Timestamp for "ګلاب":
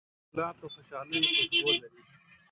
0.31-0.55